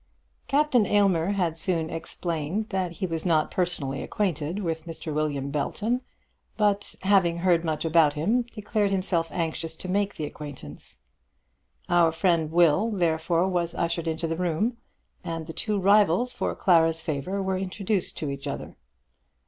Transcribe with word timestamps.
Captain 0.47 0.87
Aylmer 0.87 1.33
had 1.33 1.55
soon 1.55 1.91
explained 1.91 2.69
that 2.69 2.93
he 2.93 3.05
was 3.05 3.23
not 3.23 3.51
personally 3.51 4.01
acquainted 4.01 4.57
with 4.63 4.85
Mr. 4.85 5.13
William 5.13 5.51
Belton; 5.51 6.01
but, 6.57 6.95
having 7.03 7.37
heard 7.37 7.63
much 7.63 7.85
about 7.85 8.13
him, 8.13 8.41
declared 8.41 8.89
himself 8.89 9.29
anxious 9.31 9.75
to 9.75 9.87
make 9.87 10.15
the 10.15 10.25
acquaintance. 10.25 11.01
Our 11.87 12.11
friend 12.11 12.51
Will, 12.51 12.89
therefore, 12.89 13.47
was 13.47 13.75
ushered 13.75 14.07
into 14.07 14.25
the 14.25 14.35
room, 14.35 14.77
and 15.23 15.45
the 15.45 15.53
two 15.53 15.79
rivals 15.79 16.33
for 16.33 16.55
Clara's 16.55 17.03
favour 17.03 17.39
were 17.39 17.59
introduced 17.59 18.17
to 18.17 18.31
each 18.31 18.47
other. 18.47 18.75